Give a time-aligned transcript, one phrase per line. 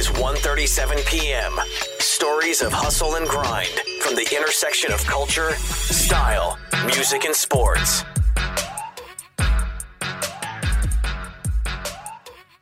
[0.00, 1.60] is 1:37 p.m.
[1.98, 3.68] Stories of hustle and grind
[4.00, 8.02] from the intersection of culture, style, music, and sports.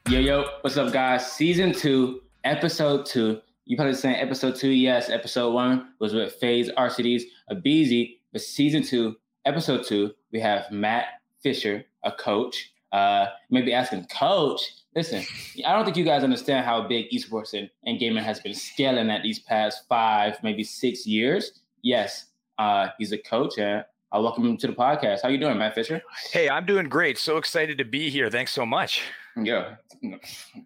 [0.09, 1.31] Yo, yo, what's up, guys?
[1.31, 3.41] Season two, episode two.
[3.67, 5.09] You probably saying episode two, yes.
[5.09, 9.15] Episode one was with FaZe RCD's Abeezy, but season two,
[9.45, 11.05] episode two, we have Matt
[11.41, 12.73] Fisher, a coach.
[12.91, 14.63] Uh, maybe asking, Coach,
[14.99, 15.25] listen,
[15.65, 19.11] I don't think you guys understand how big esports and, and gaming has been scaling
[19.11, 21.61] at these past five, maybe six years.
[21.83, 22.27] Yes,
[22.59, 25.23] uh, he's a coach, and I welcome him to the podcast.
[25.23, 26.03] How you doing, Matt Fisher?
[26.33, 27.17] Hey, I'm doing great.
[27.17, 28.29] So excited to be here.
[28.29, 29.03] Thanks so much.
[29.41, 29.77] Yeah,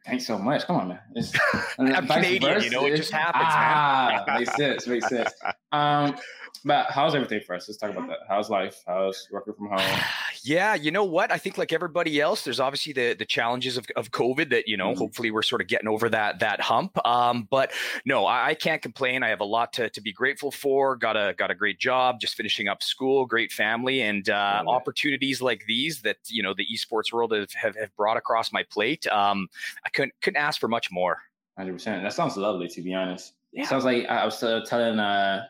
[0.07, 0.65] thanks so much.
[0.65, 1.01] Come on, man.
[1.15, 1.31] It's,
[1.79, 2.65] I'm Canadian, versa.
[2.65, 4.39] you know, it just happens, ah, man.
[4.39, 4.87] makes sense.
[4.87, 5.33] Makes sense.
[5.73, 6.17] Um,
[6.65, 7.69] but how's everything for us?
[7.69, 8.19] Let's talk about that.
[8.29, 8.83] How's life?
[8.87, 9.81] How's working from home?
[10.45, 11.31] Yeah, you know what?
[11.31, 14.77] I think like everybody else, there's obviously the the challenges of, of COVID that you
[14.77, 14.89] know.
[14.89, 14.99] Mm-hmm.
[14.99, 16.99] Hopefully, we're sort of getting over that that hump.
[17.07, 17.71] Um, but
[18.05, 19.23] no, I, I, can't complain.
[19.23, 20.97] I have a lot to, to be grateful for.
[20.97, 25.41] Got a got a great job, just finishing up school, great family, and uh, opportunities
[25.41, 29.07] like these that you know the esports world have have, have brought across my plate.
[29.07, 29.47] Um,
[29.87, 31.19] I couldn't couldn't ask for much more.
[31.57, 32.03] Hundred percent.
[32.03, 33.35] That sounds lovely, to be honest.
[33.53, 33.67] Yeah.
[33.67, 35.45] Sounds like I was uh, telling uh,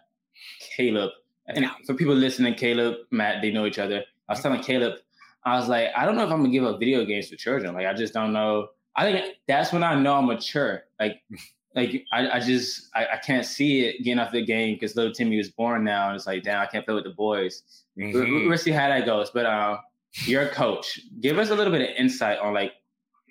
[0.77, 1.11] Caleb,
[1.49, 4.05] and for people listening, Caleb, Matt, they know each other.
[4.29, 4.95] I was telling Caleb,
[5.45, 7.75] I was like, I don't know if I'm gonna give up video games to children.
[7.75, 8.69] Like, I just don't know.
[8.95, 10.85] I think that's when I know I'm mature.
[11.01, 11.23] Like,
[11.75, 15.13] like I, I just I, I, can't see it getting off the game because little
[15.13, 17.63] Timmy was born now, and it's like, damn, I can't play with the boys.
[17.99, 18.19] Mm-hmm.
[18.19, 19.31] We, will see how that goes.
[19.31, 19.79] But uh,
[20.25, 21.01] you're a coach.
[21.21, 22.73] Give us a little bit of insight on like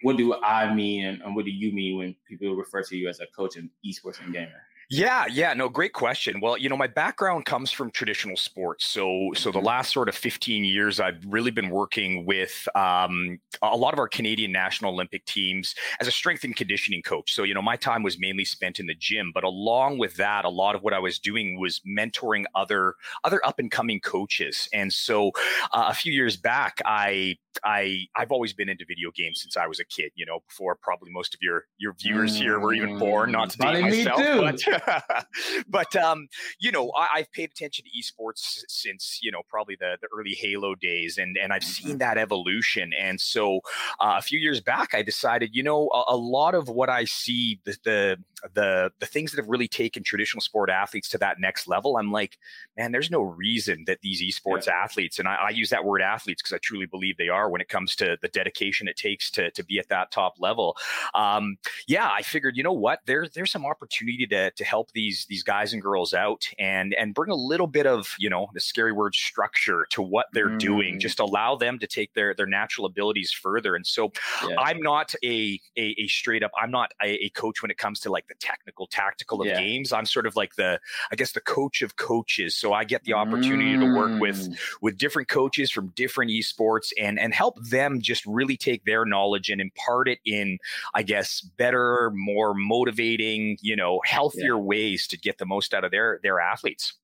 [0.03, 3.07] what do I mean and, and what do you mean when people refer to you
[3.07, 4.63] as a coach in esports and gamer?
[4.93, 6.41] Yeah, yeah, no, great question.
[6.41, 8.85] Well, you know, my background comes from traditional sports.
[8.85, 9.67] So, so the mm-hmm.
[9.67, 14.09] last sort of 15 years, I've really been working with um, a lot of our
[14.09, 17.33] Canadian National Olympic teams as a strength and conditioning coach.
[17.33, 20.43] So, you know, my time was mainly spent in the gym, but along with that,
[20.43, 24.67] a lot of what I was doing was mentoring other other up and coming coaches.
[24.73, 25.31] And so,
[25.71, 29.67] uh, a few years back, I I I've always been into video games since I
[29.67, 30.11] was a kid.
[30.15, 33.31] You know, before probably most of your your viewers here were even born.
[33.31, 35.25] Not to date myself, but
[35.67, 36.27] but um,
[36.59, 40.31] you know, I, have paid attention to esports since you know probably the the early
[40.31, 41.97] Halo days, and and I've seen mm-hmm.
[41.99, 42.91] that evolution.
[42.99, 43.57] And so
[43.99, 47.05] uh, a few years back, I decided, you know, a, a lot of what I
[47.05, 48.17] see the, the
[48.53, 52.11] the the things that have really taken traditional sport athletes to that next level, I'm
[52.11, 52.37] like,
[52.77, 54.73] man, there's no reason that these esports yeah.
[54.83, 57.49] athletes, and I, I use that word athletes because I truly believe they are are
[57.49, 60.77] when it comes to the dedication it takes to, to be at that top level.
[61.15, 61.57] Um,
[61.87, 65.43] yeah, I figured, you know what, there's there's some opportunity to, to help these these
[65.43, 68.91] guys and girls out and and bring a little bit of you know the scary
[68.91, 70.59] word structure to what they're mm.
[70.59, 70.99] doing.
[70.99, 73.75] Just allow them to take their their natural abilities further.
[73.75, 74.11] And so,
[74.47, 74.55] yeah.
[74.59, 76.51] I'm not a, a, a straight up.
[76.61, 79.59] I'm not a, a, coach when it comes to like the technical tactical of yeah.
[79.59, 79.93] games.
[79.93, 80.79] I'm sort of like the
[81.11, 82.55] I guess the coach of coaches.
[82.55, 83.79] So I get the opportunity mm.
[83.81, 84.57] to work with mm.
[84.81, 89.05] with different coaches from different esports and and and help them just really take their
[89.05, 90.57] knowledge and impart it in,
[90.93, 94.61] I guess, better, more motivating, you know, healthier yeah.
[94.61, 96.95] ways to get the most out of their their athletes.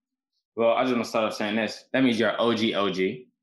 [0.58, 1.86] Well, I just want to start off saying this.
[1.94, 2.98] That means you're OG OG.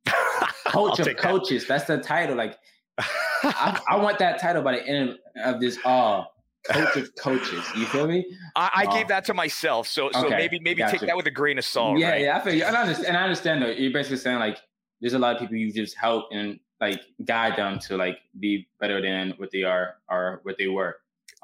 [0.67, 1.63] Coach of coaches.
[1.63, 1.87] That.
[1.87, 2.37] That's the title.
[2.37, 2.59] Like
[2.99, 6.35] I, I, want that title by the end of this all.
[6.67, 7.65] Coach of coaches.
[7.77, 8.27] You feel me?
[8.57, 9.87] I, I uh, gave that to myself.
[9.87, 11.99] So so okay, maybe maybe take that with a grain of salt.
[11.99, 12.21] Yeah, right?
[12.23, 12.65] yeah, I feel you.
[12.65, 13.69] And I understand, and I understand though.
[13.69, 14.59] You're basically saying like
[15.01, 16.59] there's a lot of people you just help and
[16.89, 20.97] like guide them to like be better than what they are or what they were.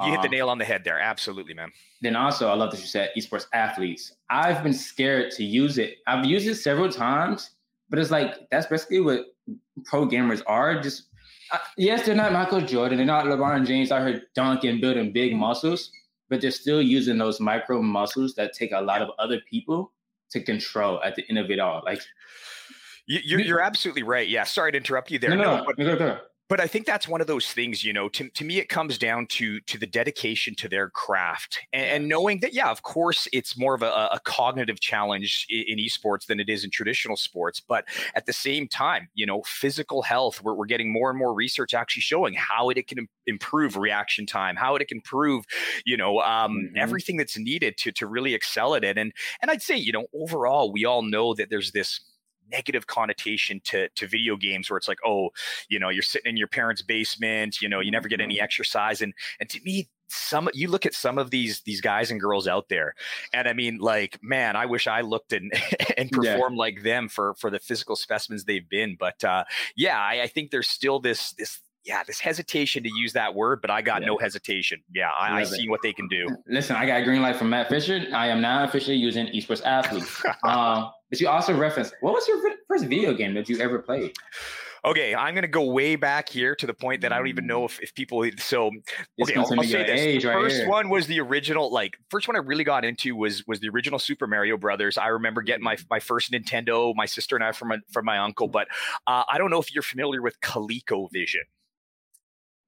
[0.02, 0.98] You hit the um, nail on the head there.
[0.98, 1.72] Absolutely, man.
[2.00, 4.12] Then also, I love that you said esports athletes.
[4.30, 5.98] I've been scared to use it.
[6.06, 7.50] I've used it several times,
[7.90, 9.26] but it's like that's basically what
[9.84, 10.80] pro gamers are.
[10.80, 11.08] Just
[11.52, 13.90] uh, yes, they're not Michael Jordan, they're not LeBron James.
[13.90, 15.90] I heard dunking, building big muscles,
[16.28, 19.92] but they're still using those micro muscles that take a lot of other people
[20.30, 21.82] to control at the end of it all.
[21.84, 22.00] Like
[23.10, 24.28] you're, you're absolutely right.
[24.28, 24.44] Yeah.
[24.44, 25.30] Sorry to interrupt you there.
[25.30, 26.18] No, no, no, but, no, no
[26.50, 28.98] but I think that's one of those things, you know, to, to me, it comes
[28.98, 33.28] down to, to the dedication to their craft and, and knowing that, yeah, of course,
[33.32, 37.60] it's more of a, a, cognitive challenge in, esports than it is in traditional sports.
[37.60, 37.84] But
[38.16, 41.72] at the same time, you know, physical health, we're, we're getting more and more research
[41.72, 45.44] actually showing how it, it can improve reaction time, how it can improve,
[45.86, 46.76] you know, um, mm-hmm.
[46.76, 48.98] everything that's needed to, to really excel at it.
[48.98, 52.00] And, and I'd say, you know, overall, we all know that there's this
[52.50, 55.30] negative connotation to to video games where it's like oh
[55.68, 58.44] you know you're sitting in your parents basement you know you never get any mm-hmm.
[58.44, 62.20] exercise and and to me some you look at some of these these guys and
[62.20, 62.94] girls out there
[63.32, 65.52] and i mean like man i wish i looked and
[65.96, 66.60] and performed yeah.
[66.60, 69.44] like them for for the physical specimens they've been but uh
[69.76, 73.60] yeah I, I think there's still this this yeah, this hesitation to use that word,
[73.62, 74.08] but I got yeah.
[74.08, 74.82] no hesitation.
[74.94, 76.28] Yeah, I, I see what they can do.
[76.46, 78.06] Listen, I got a green light from Matt Fisher.
[78.12, 80.04] I am now officially using esports athlete.
[80.44, 82.38] um, but you also referenced what was your
[82.68, 84.12] first video game that you ever played?
[84.82, 87.46] Okay, I'm going to go way back here to the point that I don't even
[87.46, 88.24] know if, if people.
[88.38, 88.70] So,
[89.22, 90.22] okay, I'll, I'll say this.
[90.22, 91.70] The first one was the original.
[91.70, 94.96] Like, first one I really got into was was the original Super Mario Brothers.
[94.96, 96.94] I remember getting my my first Nintendo.
[96.94, 98.48] My sister and I from my, from my uncle.
[98.48, 98.68] But
[99.06, 101.44] uh, I don't know if you're familiar with ColecoVision.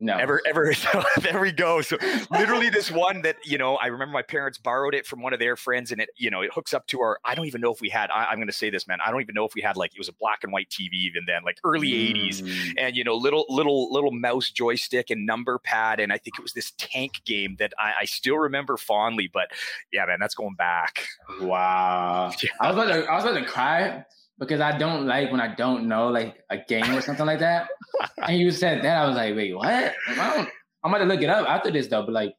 [0.02, 0.16] No.
[0.16, 0.72] Ever, ever.
[0.82, 1.80] So there we go.
[1.80, 1.96] So
[2.30, 5.38] literally this one that, you know, I remember my parents borrowed it from one of
[5.38, 7.72] their friends and it, you know, it hooks up to our, I don't even know
[7.72, 8.98] if we had, I, am going to say this, man.
[9.04, 10.92] I don't even know if we had like, it was a black and white TV
[10.94, 12.16] even then, like early mm.
[12.16, 16.00] 80s and, you know, little, little, little mouse joystick and number pad.
[16.00, 19.52] And I think it was this tank game that I, I still remember fondly, but
[19.92, 21.06] yeah, man, that's going back.
[21.40, 22.32] Wow.
[22.42, 22.50] Yeah.
[22.60, 24.04] I was about to, I was about to cry
[24.38, 27.68] because I don't like when I don't know like a game or something like that.
[28.26, 29.66] and you said that, I was like, wait, what?
[30.08, 30.48] I don't,
[30.84, 32.34] I'm gonna look it up after this though, but like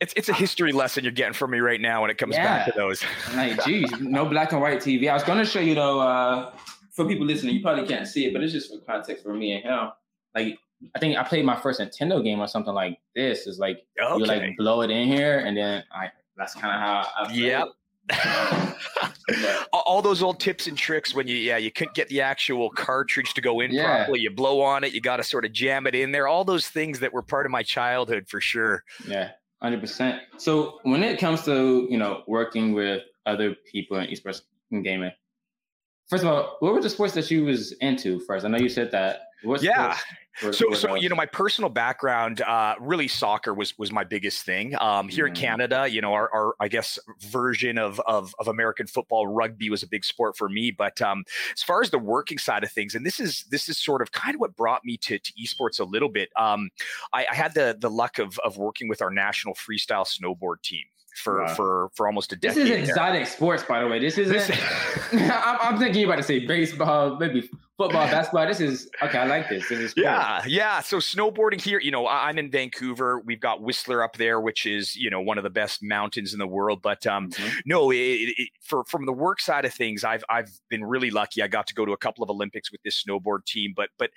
[0.00, 2.44] it's it's a history lesson you're getting from me right now when it comes yeah.
[2.44, 3.04] back to those.
[3.34, 5.08] like, geez, no black and white TV.
[5.08, 6.52] I was gonna show you though, uh,
[6.92, 9.52] for people listening, you probably can't see it, but it's just for context for me
[9.52, 9.90] and him.
[10.34, 10.58] Like
[10.96, 13.46] I think I played my first Nintendo game or something like this.
[13.46, 14.18] Is like okay.
[14.18, 17.32] you like blow it in here, and then I that's kind of how I.
[17.32, 17.68] Yep.
[19.72, 23.32] all those old tips and tricks when you yeah you couldn't get the actual cartridge
[23.34, 23.98] to go in yeah.
[23.98, 26.26] properly you blow on it you got to sort of jam it in there.
[26.26, 28.84] All those things that were part of my childhood for sure.
[29.06, 29.30] Yeah
[29.62, 34.82] 100% so when it comes to you know working with other people in esports and
[34.82, 35.12] gaming
[36.08, 38.44] first of all what were the sports that you was into first?
[38.44, 40.58] I know you said that what yeah sports?
[40.58, 44.74] so, so you know, my personal background, uh, really soccer was was my biggest thing.
[44.80, 45.34] Um, here mm-hmm.
[45.34, 49.70] in Canada, you know, our, our, I guess version of, of, of American football, rugby
[49.70, 50.70] was a big sport for me.
[50.70, 51.24] But um,
[51.54, 54.12] as far as the working side of things, and this is this is sort of
[54.12, 56.30] kind of what brought me to, to esports a little bit.
[56.36, 56.70] Um,
[57.12, 60.84] I, I had the the luck of of working with our national freestyle snowboard team
[61.14, 61.54] for wow.
[61.54, 62.66] for for almost a decade.
[62.66, 63.98] This is exotic sports, by the way.
[63.98, 64.58] This isn't.
[65.12, 67.48] I'm, I'm, thinking you're about to say baseball, maybe
[67.82, 68.46] football, basketball.
[68.46, 69.18] This is okay.
[69.18, 69.68] I like this.
[69.68, 70.04] This is cool.
[70.04, 70.80] yeah, yeah.
[70.80, 73.20] So snowboarding here, you know, I'm in Vancouver.
[73.20, 76.38] We've got Whistler up there, which is you know one of the best mountains in
[76.38, 76.80] the world.
[76.82, 77.58] But um, mm-hmm.
[77.66, 81.42] no, it, it, for from the work side of things, I've I've been really lucky.
[81.42, 83.72] I got to go to a couple of Olympics with this snowboard team.
[83.74, 84.10] But but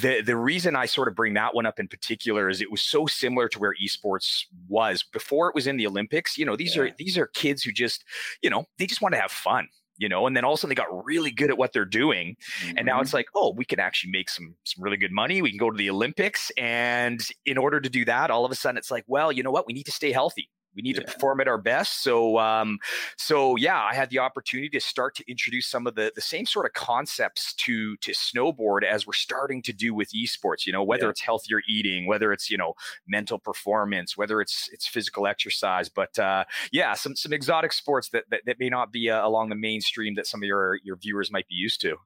[0.00, 2.82] the the reason I sort of bring that one up in particular is it was
[2.82, 6.36] so similar to where esports was before it was in the Olympics.
[6.36, 6.82] You know, these yeah.
[6.82, 8.04] are these are kids who just
[8.42, 9.68] you know they just want to have fun
[9.98, 11.84] you know, and then all of a sudden they got really good at what they're
[11.84, 12.36] doing.
[12.60, 12.78] Mm-hmm.
[12.78, 13.16] And now it's mm-hmm.
[13.16, 15.42] like, oh, we can actually make some some really good money.
[15.42, 16.50] We can go to the Olympics.
[16.56, 19.50] And in order to do that, all of a sudden it's like, well, you know
[19.50, 19.66] what?
[19.66, 20.50] We need to stay healthy.
[20.76, 21.02] We need yeah.
[21.02, 22.02] to perform at our best.
[22.02, 22.78] So, um,
[23.16, 26.46] so yeah, I had the opportunity to start to introduce some of the the same
[26.46, 30.66] sort of concepts to to snowboard as we're starting to do with esports.
[30.66, 31.10] You know, whether yeah.
[31.10, 32.74] it's healthier eating, whether it's you know
[33.08, 35.88] mental performance, whether it's it's physical exercise.
[35.88, 39.48] But uh, yeah, some some exotic sports that that, that may not be uh, along
[39.48, 41.96] the mainstream that some of your your viewers might be used to.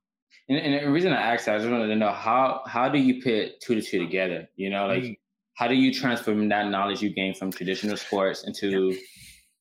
[0.49, 2.99] And, and, the reason I asked that, I just wanted to know how how do
[2.99, 4.49] you put two to two together?
[4.57, 5.17] You know, like mm
[5.61, 8.97] how do you transfer that knowledge you gain from traditional sports into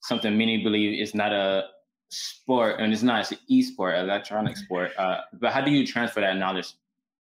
[0.01, 1.65] something many believe is not a
[2.09, 6.21] sport and it's not it's an e-sport electronic sport uh, but how do you transfer
[6.21, 6.73] that knowledge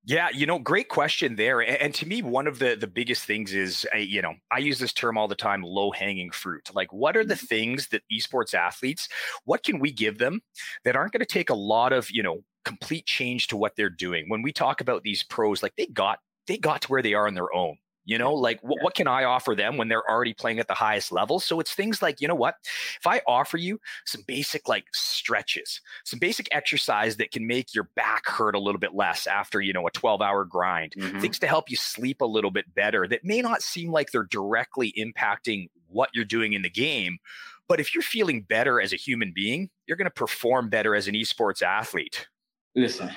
[0.04, 1.60] yeah, you know, great question there.
[1.60, 4.78] And, to me, one of the the biggest things is, uh, you know, I use
[4.78, 6.70] this term all the time: low hanging fruit.
[6.72, 7.46] Like, what are the mm-hmm.
[7.46, 9.08] things that esports athletes?
[9.44, 10.40] What can we give them
[10.84, 13.90] that aren't going to take a lot of, you know, complete change to what they're
[13.90, 14.30] doing?
[14.30, 17.26] When we talk about these pros, like they got they got to where they are
[17.26, 17.76] on their own.
[18.08, 20.72] You know, like what, what can I offer them when they're already playing at the
[20.72, 21.38] highest level?
[21.38, 22.54] So it's things like, you know what?
[22.98, 27.90] If I offer you some basic like stretches, some basic exercise that can make your
[27.96, 31.20] back hurt a little bit less after, you know, a 12 hour grind, mm-hmm.
[31.20, 34.22] things to help you sleep a little bit better that may not seem like they're
[34.22, 37.18] directly impacting what you're doing in the game.
[37.68, 41.08] But if you're feeling better as a human being, you're going to perform better as
[41.08, 42.26] an esports athlete.
[42.74, 43.10] Listen,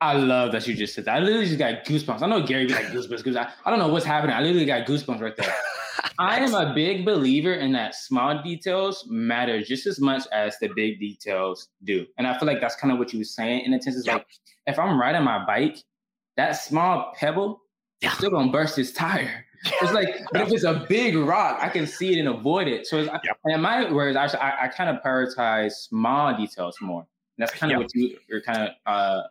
[0.00, 1.16] I love that you just said that.
[1.16, 2.20] I literally just got goosebumps.
[2.22, 4.36] I know Gary be like goosebumps because I, I don't know what's happening.
[4.36, 5.54] I literally got goosebumps right there.
[6.18, 10.68] I am a big believer in that small details matter just as much as the
[10.68, 12.06] big details do.
[12.18, 13.96] And I feel like that's kind of what you were saying in a sense.
[13.96, 14.16] Is yep.
[14.16, 14.26] like
[14.66, 15.78] if I'm riding my bike,
[16.36, 17.62] that small pebble
[18.00, 18.10] yeah.
[18.10, 19.44] is still gonna burst his tire.
[19.64, 22.86] It's like, but if it's a big rock, I can see it and avoid it.
[22.86, 23.38] So, it's, yep.
[23.46, 27.00] in my words, I, I, I kind of prioritize small details more.
[27.00, 27.06] And
[27.38, 27.84] that's kind of yep.
[27.86, 29.22] what you, you're kind of uh,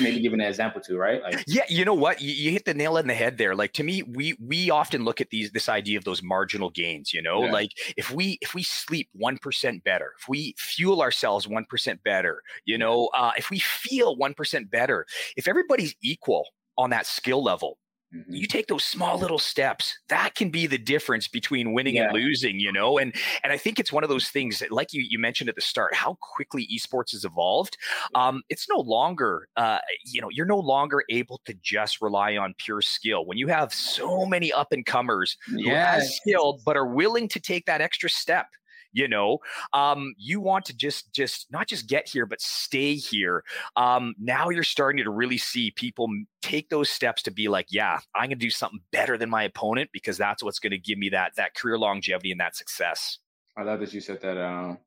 [0.00, 1.22] maybe give an example to, right?
[1.22, 2.20] Like, yeah, you know what?
[2.20, 3.54] You, you, hit the nail in the head there.
[3.54, 7.12] Like to me, we we often look at these this idea of those marginal gains.
[7.12, 7.52] You know, yeah.
[7.52, 12.02] like if we if we sleep one percent better, if we fuel ourselves one percent
[12.02, 17.06] better, you know, uh, if we feel one percent better, if everybody's equal on that
[17.06, 17.78] skill level,
[18.14, 18.34] Mm-hmm.
[18.34, 19.98] You take those small little steps.
[20.08, 22.04] That can be the difference between winning yeah.
[22.04, 22.98] and losing, you know.
[22.98, 25.56] And and I think it's one of those things that, like you you mentioned at
[25.56, 27.76] the start, how quickly esports has evolved.
[28.14, 32.54] Um, it's no longer, uh, you know, you're no longer able to just rely on
[32.58, 35.96] pure skill when you have so many up and comers yeah.
[35.96, 38.46] who are skilled but are willing to take that extra step
[38.94, 39.38] you know
[39.74, 43.44] um, you want to just just not just get here but stay here
[43.76, 46.08] um, now you're starting to really see people
[46.40, 49.42] take those steps to be like yeah i'm going to do something better than my
[49.42, 53.18] opponent because that's what's going to give me that that career longevity and that success
[53.58, 54.78] i love that you said that um,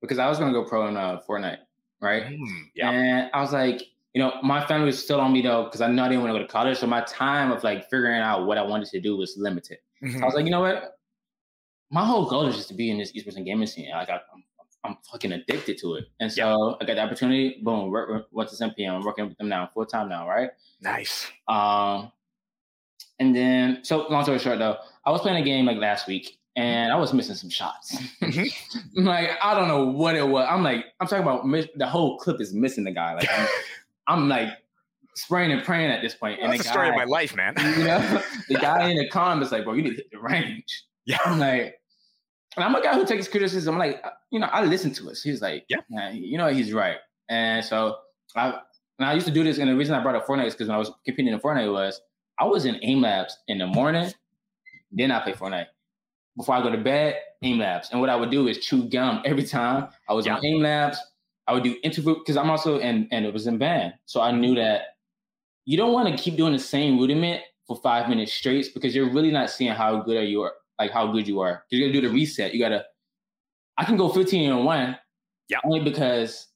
[0.00, 1.58] because i was going to go pro in uh, fortnite
[2.00, 3.82] right mm, yeah and i was like
[4.14, 6.34] you know, my family was still on me though, because I know I didn't want
[6.34, 6.78] to go to college.
[6.78, 9.78] So my time of like figuring out what I wanted to do was limited.
[10.02, 10.18] Mm-hmm.
[10.18, 10.36] So I was mm-hmm.
[10.36, 10.97] like, you know what?
[11.90, 13.90] My whole goal is just to be in this esports and gaming scene.
[13.90, 14.44] Like I, am
[14.84, 16.06] I'm fucking addicted to it.
[16.20, 17.60] And so I got the opportunity.
[17.62, 18.84] Boom, went to.
[18.86, 20.50] I'm working with them now full time now, right?
[20.80, 21.26] Nice.
[21.48, 22.12] Um,
[23.18, 26.38] and then so long story short though, I was playing a game like last week,
[26.56, 27.96] and I was missing some shots.
[28.20, 29.04] Mm-hmm.
[29.06, 30.46] like I don't know what it was.
[30.48, 31.44] I'm like I'm talking about
[31.76, 33.14] the whole clip is missing the guy.
[33.14, 33.48] Like I'm,
[34.06, 34.48] I'm like
[35.14, 36.38] spraying and praying at this point.
[36.40, 37.54] Well, and that's the, the guy, story of my life, man.
[37.78, 40.84] you know, the guy in the comments like, bro, you need to hit the range.
[41.08, 41.18] Yeah.
[41.24, 41.80] I'm like,
[42.56, 43.74] and I'm a guy who takes criticism.
[43.74, 45.22] I'm like, uh, you know, I listen to us.
[45.22, 46.96] He's like, yeah, you know, he's right.
[47.30, 47.96] And so
[48.36, 48.60] I,
[48.98, 49.58] and I used to do this.
[49.58, 51.72] And the reason I brought up Fortnite is because when I was competing in Fortnite
[51.72, 52.00] was
[52.38, 54.12] I was in aim labs in the morning,
[54.92, 55.66] then I play Fortnite.
[56.36, 57.88] Before I go to bed, aim labs.
[57.90, 60.36] And what I would do is chew gum every time I was yeah.
[60.36, 60.98] on aim labs.
[61.46, 63.94] I would do interview because I'm also and and it was in band.
[64.04, 64.82] So I knew that
[65.64, 69.10] you don't want to keep doing the same rudiment for five minutes straight because you're
[69.10, 71.64] really not seeing how good are you are like how good you are.
[71.70, 72.54] You gotta do the reset.
[72.54, 72.84] You gotta.
[73.76, 74.98] I can go 15 and one.
[75.48, 75.58] Yeah.
[75.64, 76.48] Only because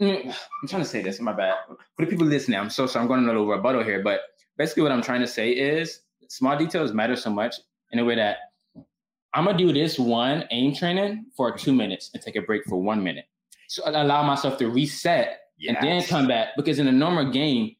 [0.00, 1.20] mm, I'm trying to say this.
[1.20, 1.54] My bad.
[1.96, 3.02] For the people listening, I'm so sorry.
[3.02, 4.20] I'm going a little rebuttal here, but
[4.56, 7.56] basically what I'm trying to say is small details matter so much
[7.92, 8.36] in a way that
[9.34, 12.80] I'm gonna do this one aim training for two minutes and take a break for
[12.80, 13.26] one minute.
[13.68, 15.76] So I allow myself to reset yes.
[15.78, 16.48] and then come back.
[16.56, 17.76] Because in a normal game,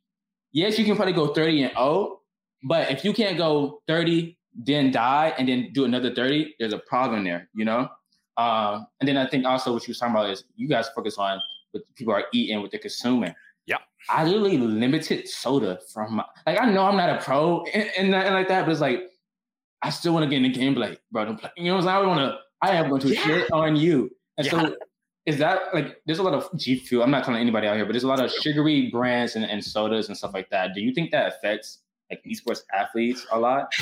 [0.53, 2.21] yes, you can probably go 30 and 0,
[2.65, 6.79] but if you can't go 30, then die and then do another 30, there's a
[6.79, 7.89] problem there, you know?
[8.37, 11.17] Um, and then I think also what you were talking about is you guys focus
[11.17, 13.35] on what people are eating, what they're consuming.
[13.67, 13.79] Yeah.
[14.09, 18.11] I literally limited soda from my, like, I know I'm not a pro and, and
[18.11, 19.03] nothing like that, but it's like,
[19.83, 21.51] I still want to get in the game, but like, bro, don't play.
[21.57, 22.05] You know what I'm saying?
[22.05, 23.21] I want to, I am going to yeah.
[23.21, 24.11] shit on you.
[24.39, 24.51] And yeah.
[24.53, 24.77] so
[25.27, 27.03] is that like, there's a lot of G Fuel.
[27.03, 29.63] I'm not telling anybody out here, but there's a lot of sugary brands and, and
[29.65, 30.75] sodas and stuff like that.
[30.75, 33.73] Do you think that affects like esports athletes a lot?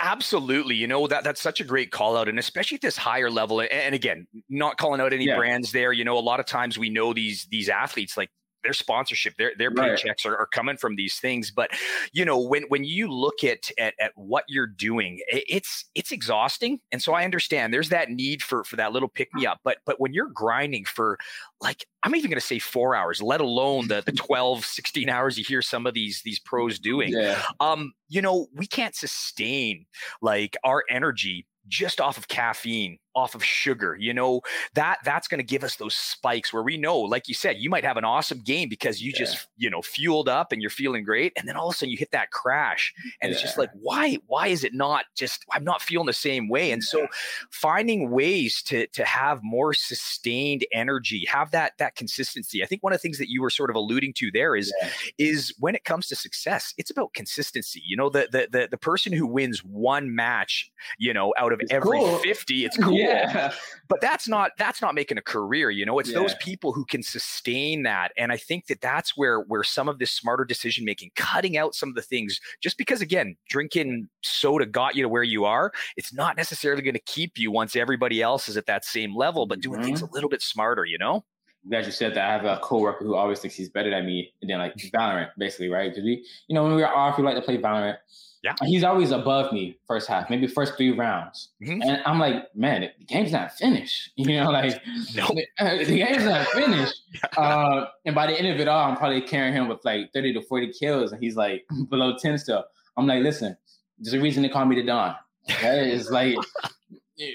[0.00, 0.74] Absolutely.
[0.74, 2.28] You know, that that's such a great call out.
[2.28, 3.60] And especially at this higher level.
[3.60, 5.36] And again, not calling out any yeah.
[5.36, 5.92] brands there.
[5.92, 8.30] You know, a lot of times we know these these athletes like
[8.66, 9.92] their sponsorship, their their right.
[9.92, 11.52] paychecks are, are, coming from these things.
[11.52, 11.70] But
[12.12, 16.80] you know, when when you look at, at at what you're doing, it's it's exhausting.
[16.90, 19.60] And so I understand there's that need for for that little pick me up.
[19.62, 21.16] But but when you're grinding for
[21.60, 25.38] like I'm even going to say four hours, let alone the the 12, 16 hours
[25.38, 27.10] you hear some of these these pros doing.
[27.12, 27.40] Yeah.
[27.60, 29.86] Um, you know, we can't sustain
[30.20, 34.40] like our energy just off of caffeine off of sugar you know?
[34.74, 37.70] That that's going to give us those spikes where we know like you said you
[37.70, 39.18] might have an awesome game because you yeah.
[39.18, 41.90] just you know fueled up and you're feeling great and then all of a sudden
[41.90, 43.32] you hit that crash and yeah.
[43.32, 46.70] it's just like why why is it not just i'm not feeling the same way?
[46.70, 47.06] And so
[47.50, 52.62] finding ways to to have more sustained energy have that that consistency.
[52.62, 54.72] I think one of the things that you were sort of alluding to there is
[55.18, 58.10] is when it comes to success it's about consistency you know?
[58.10, 61.98] The the the, the person who wins one match you know out of it's every
[61.98, 62.18] cool.
[62.18, 63.52] 50 it's cool yeah.
[63.88, 66.18] but that's not that's not making a career you know it's yeah.
[66.18, 69.98] those people who can sustain that and i think that that's where where some of
[69.98, 74.66] this smarter decision making cutting out some of the things just because again drinking soda
[74.66, 78.22] got you to where you are it's not necessarily going to keep you once everybody
[78.22, 79.86] else is at that same level but doing mm-hmm.
[79.86, 81.24] things a little bit smarter you know
[81.72, 82.28] I'm you said that.
[82.28, 85.30] I have a coworker who always thinks he's better than me, and then like Valorant,
[85.36, 85.90] basically, right?
[85.90, 87.96] Because we, you know, when we are off, we like to play Valorant.
[88.42, 88.54] Yeah.
[88.64, 91.48] He's always above me first half, maybe first three rounds.
[91.60, 91.82] Mm-hmm.
[91.82, 94.12] And I'm like, man, the game's not finished.
[94.16, 94.80] You know, like
[95.14, 95.30] nope.
[95.58, 96.94] the, the game's not finished.
[97.36, 100.34] uh, and by the end of it all, I'm probably carrying him with like 30
[100.34, 102.64] to 40 kills, and he's like below 10 still.
[102.96, 103.56] I'm like, listen,
[103.98, 105.16] there's a reason they call me the Don.
[105.50, 105.90] Okay?
[105.90, 106.36] It's like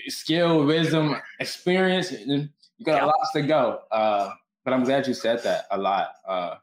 [0.07, 2.13] skill, wisdom, experience.
[2.81, 3.05] You got yeah.
[3.05, 3.81] a lot to go.
[3.91, 4.31] Uh,
[4.65, 6.13] but I'm glad you said that a lot.
[6.27, 6.55] Uh,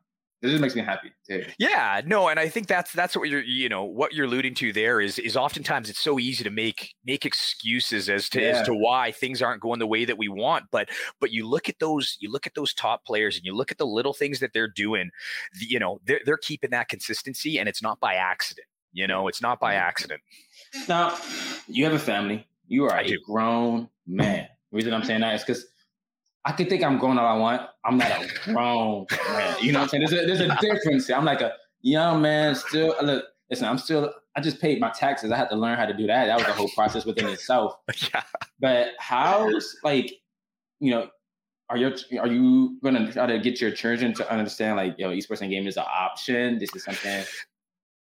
[0.42, 1.44] it just makes me happy too.
[1.60, 4.72] Yeah, no, and I think that's that's what you're you know what you're alluding to
[4.72, 8.48] there is is oftentimes it's so easy to make make excuses as to yeah.
[8.48, 10.64] as to why things aren't going the way that we want.
[10.72, 10.88] But
[11.20, 13.78] but you look at those you look at those top players and you look at
[13.78, 15.10] the little things that they're doing.
[15.60, 19.40] You know they're they're keeping that consistency, and it's not by accident You know, it's
[19.40, 20.20] not by accident.
[20.88, 21.16] Now,
[21.68, 22.44] you have a family.
[22.66, 23.18] You are I a do.
[23.24, 24.48] grown man.
[24.72, 25.66] The reason I'm saying that is because
[26.48, 27.68] I can think I'm grown all I want.
[27.84, 29.56] I'm not a grown man.
[29.60, 30.06] You know what I'm saying?
[30.08, 31.10] There's a, there's a difference.
[31.10, 31.52] I'm like a
[31.82, 32.94] young man still.
[32.98, 34.14] Uh, look, listen, I'm still.
[34.34, 35.30] I just paid my taxes.
[35.30, 36.24] I had to learn how to do that.
[36.24, 37.74] That was a whole process within itself.
[38.14, 38.22] yeah.
[38.60, 40.10] But how's like,
[40.80, 41.10] you know,
[41.68, 45.42] are you are you gonna try to get your children to understand like, yo, esports
[45.42, 46.58] and gaming is an option?
[46.58, 47.24] This is something.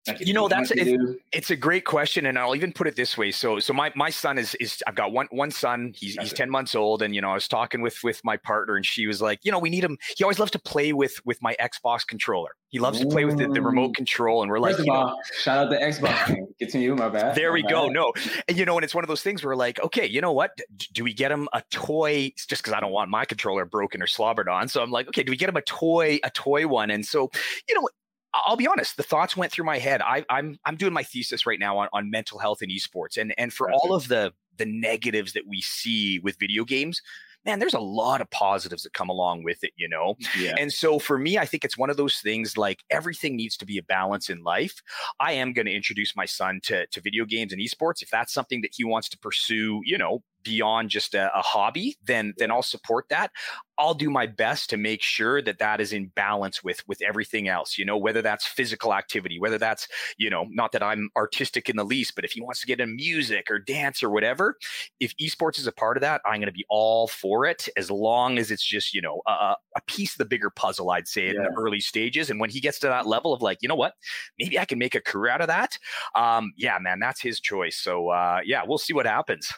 [0.07, 3.17] Like, You know, that's- to it's- a great question, and I'll even put it this
[3.17, 3.31] way.
[3.31, 5.93] So, so my my son is is I've got one one son.
[5.97, 8.77] He's he's ten months old, and you know I was talking with with my partner,
[8.77, 9.97] and she was like, you know, we need him.
[10.17, 12.51] He always loves to play with with my Xbox controller.
[12.69, 14.93] He loves to play with the, the remote control, and we're like, First of you
[14.93, 16.37] know, shout out to Xbox.
[16.59, 17.35] Continue, my bad.
[17.35, 17.89] there we My go.
[17.89, 18.13] No,
[18.49, 20.51] and you know, and it's one of those things where like, okay, you know what?
[20.93, 22.33] Do we get him a toy?
[22.37, 25.23] Just because I don't want my controller broken or slobbered on, so I'm like, okay,
[25.23, 26.91] do we get him a toy, a toy one?
[26.91, 27.31] And so,
[27.69, 27.89] you know,
[28.35, 30.03] I'll be honest, the thoughts went through my head.
[30.03, 33.33] I, I'm I'm doing my thesis right now on, on mental health and esports, and
[33.39, 37.01] and for all of the the negatives that we see with video games.
[37.47, 40.15] Man, there's a lot of positives that come along with it, you know.
[40.39, 40.55] Yeah.
[40.59, 43.67] And so for me, I think it's one of those things like everything needs to
[43.67, 44.81] be a balance in life.
[45.21, 48.01] I am going to introduce my son to, to video games and esports.
[48.01, 51.97] If that's something that he wants to pursue, you know, beyond just a, a hobby,
[52.05, 53.31] then then I'll support that.
[53.77, 57.49] I'll do my best to make sure that that is in balance with with everything
[57.49, 57.77] else.
[57.77, 61.77] You know, whether that's physical activity, whether that's you know, not that I'm artistic in
[61.77, 64.57] the least, but if he wants to get in music or dance or whatever,
[65.01, 67.91] if esports is a part of that, I'm going to be all for it as
[67.91, 70.91] long as it's just you know a, a piece of the bigger puzzle.
[70.91, 73.59] I'd say in the early stages, and when he gets to that level of like,
[73.61, 73.95] you know what,
[74.39, 75.79] maybe I can make a career out of that.
[76.15, 77.77] Um, yeah, man, that's his choice.
[77.77, 79.53] So uh, yeah, we'll see what happens.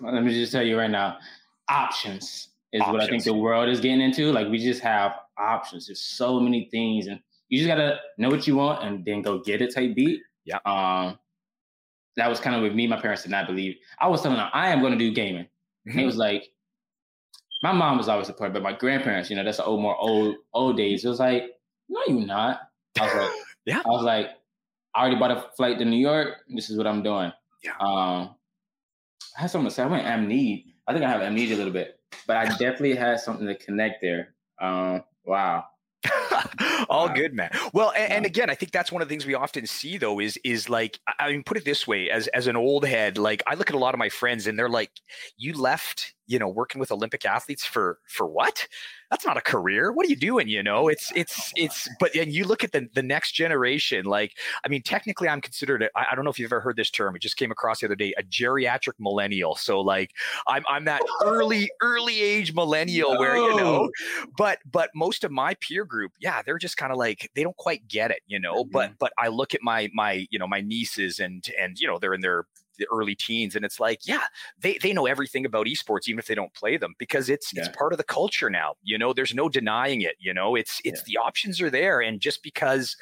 [0.00, 1.18] Let me just tell you right now,
[1.68, 4.32] options is what I think the world is getting into.
[4.32, 5.86] Like we just have options.
[5.86, 9.38] There's so many things, and you just gotta know what you want and then go
[9.38, 9.74] get it.
[9.74, 10.20] Type beat.
[10.44, 10.58] Yeah.
[10.64, 11.18] Um,
[12.16, 12.86] that was kind of with me.
[12.86, 13.76] My parents did not believe.
[14.00, 15.44] I was telling them I am going to do gaming.
[15.44, 15.90] Mm-hmm.
[15.90, 16.48] And it was like,
[17.62, 20.36] my mom was always supportive, but my grandparents, you know, that's the old, more old,
[20.52, 21.04] old days.
[21.04, 21.44] It was like,
[21.88, 22.60] no, you're not.
[23.00, 23.30] I was like,
[23.66, 23.82] Yeah.
[23.84, 24.30] I was like,
[24.94, 26.38] I already bought a flight to New York.
[26.48, 27.30] This is what I'm doing.
[27.62, 27.76] Yeah.
[27.80, 28.34] Um,
[29.38, 29.84] I had something to say.
[29.84, 30.64] I went amnesia.
[30.86, 34.02] I think I have amnesia a little bit, but I definitely had something to connect
[34.02, 34.34] there.
[34.60, 35.64] Um, wow.
[36.88, 37.12] all Wow.
[37.14, 39.66] good man well and, and again i think that's one of the things we often
[39.66, 42.54] see though is is like I- i mean put it this way as as an
[42.54, 44.92] old head like i look at a lot of my friends and they're like
[45.36, 48.66] you left you know working with olympic athletes for for what?
[49.10, 49.90] That's not a career.
[49.90, 50.48] What are you doing?
[50.48, 54.36] You know it's it's it's but and you look at the the next generation like
[54.64, 56.90] i mean technically i'm considered a, I, I don't know if you've ever heard this
[56.90, 57.16] term.
[57.16, 59.56] It just came across the other day a geriatric millennial.
[59.56, 60.14] So like
[60.46, 63.90] i'm i'm that early early age millennial where you know
[64.36, 67.56] but but most of my peer group yeah they're just kind of like they don't
[67.56, 68.96] quite get it you know but mm-hmm.
[68.98, 72.14] but i look at my my you know my nieces and and you know they're
[72.14, 72.44] in their
[72.78, 74.24] the early teens and it's like yeah
[74.60, 77.68] they they know everything about esports even if they don't play them because it's it's
[77.76, 81.02] part of the culture now you know there's no denying it you know it's it's
[81.04, 82.96] the options are there and just because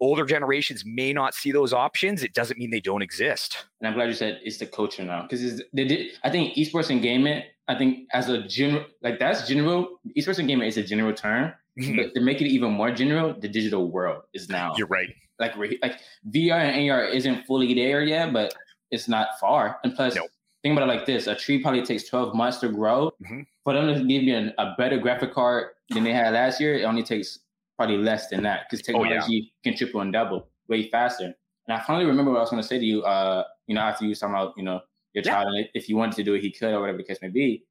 [0.00, 3.94] older generations may not see those options it doesn't mean they don't exist And I'm
[3.94, 6.12] glad you said it's the culture now because they did.
[6.22, 7.42] I think esports and gaming.
[7.68, 9.98] I think as a general, like that's general.
[10.16, 11.96] Esports and gaming is a general term, mm-hmm.
[11.96, 15.08] but to make it even more general, the digital world is now you're right
[15.38, 18.54] like like VR and AR isn't fully there yet, but
[18.90, 19.78] it's not far.
[19.84, 20.26] And plus, No.
[20.62, 23.10] think about it like this: a tree probably takes 12 months to grow.
[23.22, 23.46] Mhm.
[23.64, 26.74] For them to give you an, a better graphic card than they had last year,
[26.74, 27.40] it only takes
[27.76, 29.08] probably less than that because Oh, yeah.
[29.10, 31.24] technology can triple and double way faster.
[31.68, 33.02] And I finally remember what I was going to say to you.
[33.02, 34.80] Uh, you know, after you was talking about you know
[35.14, 35.32] your Yeah.
[35.42, 37.64] child, if you wanted to do it, he could, or whatever the case may be.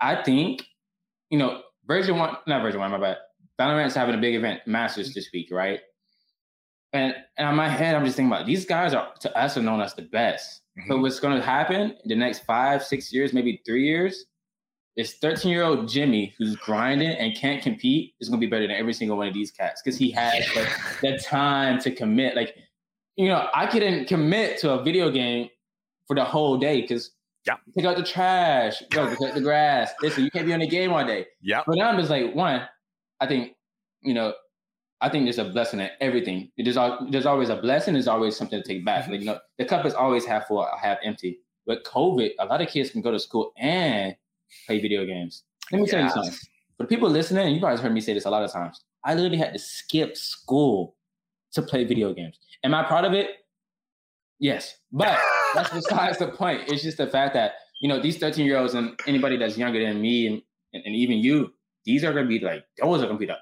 [0.00, 0.64] I think,
[1.30, 3.18] you know, version one, not version one, my bad.
[3.58, 5.80] Valorant's having a big event, Masters this week, right?
[6.92, 9.62] And, and in my head, I'm just thinking about these guys are to us are
[9.62, 10.62] known as the best.
[10.78, 10.88] Mm-hmm.
[10.88, 14.24] But what's going to happen in the next five, six years, maybe three years,
[14.96, 18.66] is 13 year old Jimmy who's grinding and can't compete is going to be better
[18.66, 20.68] than every single one of these cats because he has the,
[21.02, 22.34] the time to commit.
[22.34, 22.56] Like,
[23.16, 25.50] you know, I couldn't commit to a video game
[26.06, 27.10] for the whole day because
[27.46, 27.56] Yeah.
[27.76, 29.92] take out the trash, go cut the grass.
[30.02, 31.26] Listen, you can't be on the game all day.
[31.42, 32.66] yeah But now I'm just like, one,
[33.20, 33.52] I think,
[34.02, 34.32] you know,
[35.00, 36.50] I think there's a blessing in everything.
[36.56, 36.76] There's
[37.10, 37.94] there's always a blessing.
[37.94, 39.08] There's always something to take back.
[39.08, 41.40] Like you know, the cup is always half full, half empty.
[41.66, 44.16] But COVID, a lot of kids can go to school and
[44.66, 45.44] play video games.
[45.70, 46.32] Let me tell you something.
[46.32, 48.82] For the people listening, you guys heard me say this a lot of times.
[49.04, 50.96] I literally had to skip school
[51.52, 52.38] to play video games.
[52.64, 53.30] Am I proud of it?
[54.40, 55.18] Yes, but
[55.54, 56.62] that's besides the point.
[56.68, 59.84] It's just the fact that you know these 13 year olds and anybody that's younger
[59.84, 61.52] than me and, and, and even you,
[61.84, 63.36] these are gonna be like those are gonna be the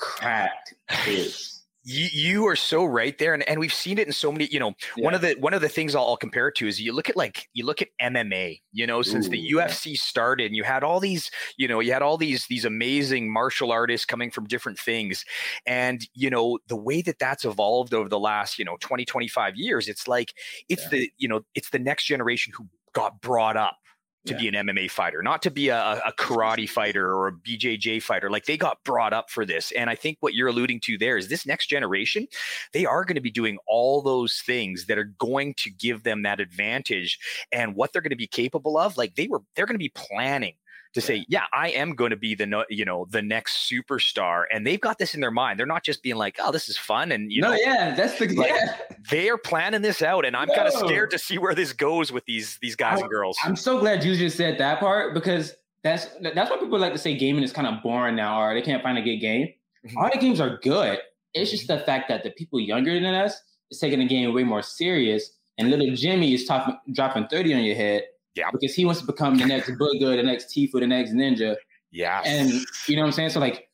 [0.00, 1.56] cracked kids.
[1.82, 4.46] You, you are so right there, and, and we've seen it in so many.
[4.50, 5.04] You know, yeah.
[5.04, 7.08] one of the one of the things I'll, I'll, compare it to is you look
[7.08, 8.60] at like you look at MMA.
[8.70, 9.96] You know, since Ooh, the UFC yeah.
[9.98, 13.72] started, and you had all these, you know, you had all these these amazing martial
[13.72, 15.24] artists coming from different things,
[15.64, 19.56] and you know the way that that's evolved over the last you know 20 25
[19.56, 19.88] years.
[19.88, 20.34] It's like
[20.68, 20.88] it's yeah.
[20.90, 23.78] the you know it's the next generation who got brought up
[24.26, 24.38] to yeah.
[24.38, 28.30] be an MMA fighter, not to be a, a, karate fighter or a BJJ fighter.
[28.30, 29.72] Like they got brought up for this.
[29.72, 32.26] And I think what you're alluding to there is this next generation,
[32.72, 36.22] they are going to be doing all those things that are going to give them
[36.22, 37.18] that advantage
[37.50, 38.98] and what they're going to be capable of.
[38.98, 40.54] Like they were, they're going to be planning
[40.94, 44.66] to say, yeah, I am going to be the you know the next superstar, and
[44.66, 45.58] they've got this in their mind.
[45.58, 48.18] They're not just being like, oh, this is fun, and you no, know, yeah, that's
[48.18, 48.76] the like, yeah.
[49.10, 52.10] They are planning this out, and I'm kind of scared to see where this goes
[52.10, 53.38] with these these guys I, and girls.
[53.44, 56.98] I'm so glad you just said that part because that's that's why people like to
[56.98, 59.48] say gaming is kind of boring now, or they can't find a good game.
[59.86, 59.98] Mm-hmm.
[59.98, 60.98] All the games are good.
[61.34, 64.42] It's just the fact that the people younger than us is taking the game way
[64.42, 68.02] more serious, and little Jimmy is top, dropping thirty on your head
[68.34, 68.50] yeah.
[68.52, 71.56] Because he wants to become the next Bugha, the next Tfue, the next Ninja.
[71.90, 72.22] Yeah.
[72.24, 72.50] And
[72.86, 73.30] you know what I'm saying?
[73.30, 73.68] So like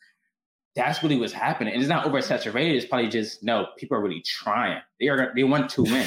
[0.75, 1.73] that's really what's happening.
[1.73, 2.75] And it's not oversaturated.
[2.75, 4.81] It's probably just no, people are really trying.
[5.01, 6.07] They are they want to win.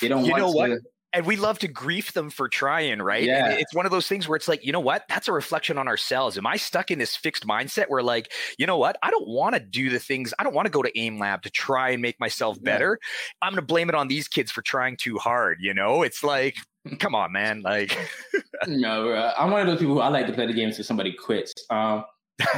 [0.00, 0.78] They don't you want know to what?
[1.14, 3.22] And we love to grief them for trying, right?
[3.22, 3.50] Yeah.
[3.50, 5.04] And it's one of those things where it's like, you know what?
[5.08, 6.36] That's a reflection on ourselves.
[6.36, 8.96] Am I stuck in this fixed mindset where, like, you know what?
[9.02, 11.42] I don't want to do the things, I don't want to go to AIM Lab
[11.42, 12.98] to try and make myself better.
[13.00, 13.46] Yeah.
[13.46, 15.58] I'm going to blame it on these kids for trying too hard.
[15.60, 16.56] You know, it's like,
[16.98, 17.62] come on, man.
[17.62, 17.96] Like,
[18.66, 20.84] no, uh, I'm one of those people who I like to play the game until
[20.84, 21.54] somebody quits.
[21.70, 22.04] Um,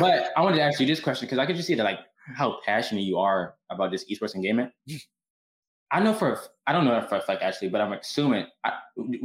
[0.00, 2.00] but I wanted to ask you this question because I could just see that, like,
[2.34, 4.70] how passionate you are about this esports and gaming.
[5.90, 8.46] I know for I don't know for a fact actually, but I'm assuming.
[8.64, 8.72] I,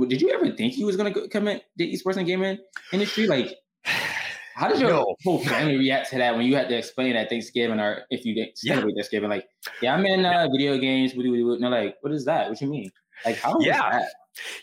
[0.08, 2.58] did you ever think you was gonna go, come in the esports and gaming
[2.93, 3.28] industry?
[3.28, 3.56] Like,
[4.56, 5.15] how did your no.
[5.24, 8.36] whole family react to that when you had to explain at Thanksgiving or if you
[8.56, 8.95] celebrate yeah.
[8.95, 9.30] Thanksgiving?
[9.30, 9.47] Like,
[9.82, 11.15] yeah, I'm in uh, video games.
[11.15, 11.58] What do we do?
[11.60, 12.50] No, like, what is that?
[12.50, 12.91] What do you mean?
[13.26, 13.60] Like, how?
[13.60, 14.06] Yeah.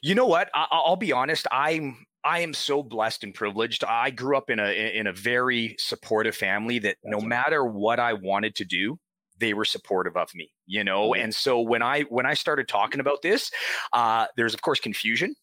[0.03, 0.49] You know what?
[0.55, 1.47] I, I'll be honest.
[1.51, 3.85] I'm I am so blessed and privileged.
[3.85, 8.13] I grew up in a in a very supportive family that no matter what I
[8.13, 8.99] wanted to do,
[9.39, 11.23] they were supportive of me you know mm-hmm.
[11.23, 13.51] and so when i when i started talking about this
[13.93, 15.35] uh there's of course confusion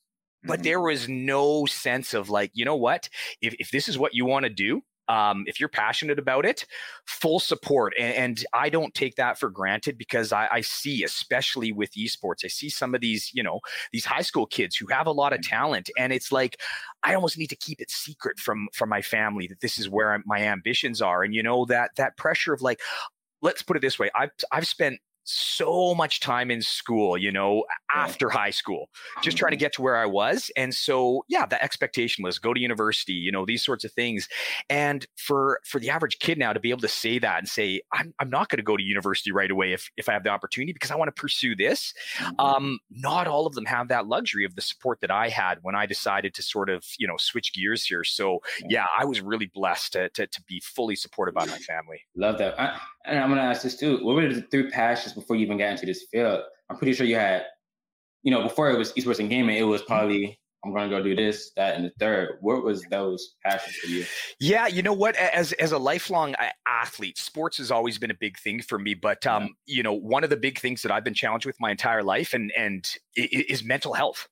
[0.44, 0.64] but mm-hmm.
[0.64, 3.10] there was no sense of like you know what
[3.42, 6.66] if, if this is what you want to do um, if you're passionate about it,
[7.06, 7.94] full support.
[8.00, 12.44] And, and, I don't take that for granted because I, I, see, especially with esports,
[12.44, 13.60] I see some of these, you know,
[13.92, 15.56] these high school kids who have a lot of mm-hmm.
[15.56, 16.60] talent, and it's like
[17.04, 20.22] I almost need to keep it secret from from my family that this is where
[20.26, 22.80] my ambitions are, and you know that that pressure of like,
[23.46, 27.66] let's put it this way I've, I've spent so much time in school, you know,
[27.94, 28.90] after high school,
[29.24, 29.62] just trying to mm-hmm.
[29.62, 30.52] get to where I was.
[30.56, 34.30] And so, yeah, the expectation was go to university, you know, these sorts of things.
[34.70, 37.82] And for for the average kid now to be able to say that and say,
[37.92, 40.30] I'm, I'm not going to go to university right away if if I have the
[40.30, 41.94] opportunity because I want to pursue this.
[42.20, 42.40] Mm-hmm.
[42.40, 45.76] Um, not all of them have that luxury of the support that I had when
[45.76, 48.04] I decided to sort of, you know, switch gears here.
[48.04, 52.02] So, yeah, I was really blessed to to, to be fully supported by my family.
[52.16, 52.60] Love that.
[52.60, 53.98] I, and I'm going to ask this too.
[54.04, 56.42] What were the three passions before you even got into this field?
[56.70, 57.44] I'm pretty sure you had,
[58.24, 61.04] you know, before it was esports and gaming, it was probably I'm going to go
[61.04, 62.38] do this, that, and the third.
[62.42, 64.04] What was those passions for you?
[64.40, 65.16] Yeah, you know what?
[65.16, 66.34] As as a lifelong
[66.68, 68.96] athlete, sports has always been a big thing for me.
[68.96, 69.76] But um, yeah.
[69.76, 72.34] you know, one of the big things that I've been challenged with my entire life,
[72.34, 74.28] and and is mental health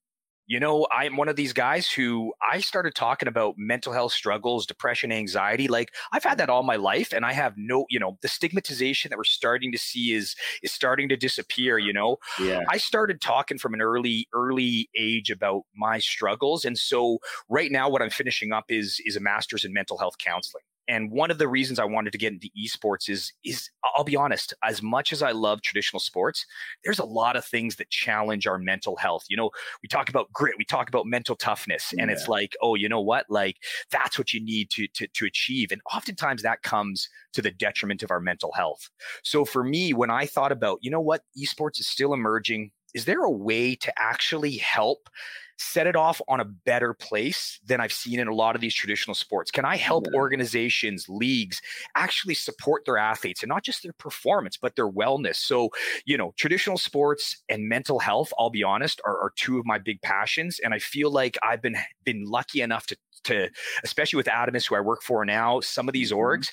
[0.54, 4.68] you know, I'm one of these guys who I started talking about mental health struggles,
[4.68, 5.68] depression, anxiety.
[5.68, 9.10] Like I've had that all my life, and I have no, you know, the stigmatization
[9.10, 11.80] that we're starting to see is is starting to disappear.
[11.80, 12.62] You know, yeah.
[12.70, 17.18] I started talking from an early early age about my struggles, and so
[17.50, 20.66] right now, what I'm finishing up is is a master's in mental health counseling.
[20.88, 24.16] And one of the reasons I wanted to get into esports is is I'll be
[24.16, 26.46] honest, as much as I love traditional sports,
[26.84, 29.26] there's a lot of things that challenge our mental health.
[29.30, 32.16] You know, we talk about grit, we talk about mental toughness, and yeah.
[32.16, 33.26] it's like, oh, you know what?
[33.30, 33.58] Like
[33.92, 35.72] that's what you need to, to to achieve.
[35.72, 38.90] And oftentimes that comes to the detriment of our mental health.
[39.24, 43.06] So for me, when I thought about, you know what, esports is still emerging, is
[43.06, 45.10] there a way to actually help
[45.58, 48.74] set it off on a better place than I've seen in a lot of these
[48.74, 49.52] traditional sports?
[49.52, 50.18] Can I help yeah.
[50.18, 51.62] organizations, leagues
[51.96, 55.36] actually support their athletes and not just their performance, but their wellness?
[55.36, 55.70] So,
[56.06, 59.78] you know, traditional sports and mental health, I'll be honest, are, are two of my
[59.78, 60.60] big passions.
[60.64, 63.50] And I feel like I've been been lucky enough to to
[63.84, 66.20] especially with Adamas, who I work for now, some of these mm-hmm.
[66.20, 66.52] orgs,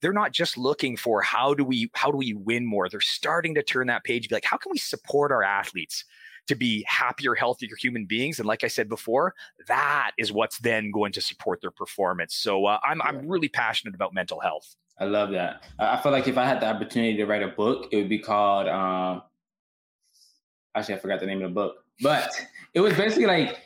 [0.00, 2.88] they're not just looking for how do we how do we win more.
[2.88, 6.04] They're starting to turn that page, be like, how can we support our athletes?
[6.46, 8.38] To be happier, healthier human beings.
[8.38, 9.34] And like I said before,
[9.68, 12.34] that is what's then going to support their performance.
[12.34, 14.76] So uh, I'm, I'm really passionate about mental health.
[15.00, 15.64] I love that.
[15.78, 18.18] I feel like if I had the opportunity to write a book, it would be
[18.18, 18.68] called.
[18.68, 19.22] Um,
[20.74, 22.30] actually, I forgot the name of the book, but
[22.74, 23.56] it was basically like,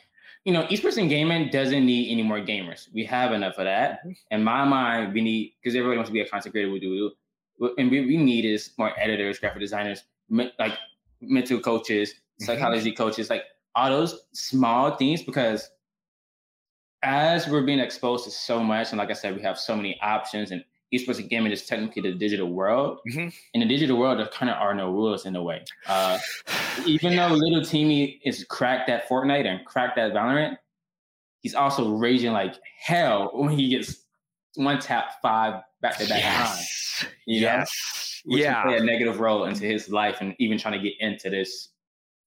[0.44, 2.88] you know, esports and gaming doesn't need any more gamers.
[2.94, 4.00] We have enough of that.
[4.00, 4.12] Mm-hmm.
[4.30, 6.70] In my mind, we need because everybody wants to be a content creator.
[6.70, 7.10] We do,
[7.78, 10.78] and we, we need is more editors, graphic designers, like
[11.20, 12.14] mental coaches.
[12.40, 13.02] Psychology mm-hmm.
[13.02, 13.44] coaches, like
[13.74, 15.68] all those small things because
[17.02, 19.98] as we're being exposed to so much, and like I said, we have so many
[20.00, 22.98] options, and esports and gaming is technically the digital world.
[23.08, 23.28] Mm-hmm.
[23.52, 25.64] In the digital world, there kind of are no rules in a way.
[25.86, 26.18] Uh,
[26.86, 27.28] even yeah.
[27.28, 30.56] though little Timmy is cracked at Fortnite and cracked at Valorant,
[31.42, 34.04] he's also raging like hell when he gets
[34.56, 37.04] one tap five back to back yes.
[37.26, 38.22] You yes.
[38.24, 38.34] Know?
[38.34, 38.62] Which yeah.
[38.62, 41.68] play a negative role into his life and even trying to get into this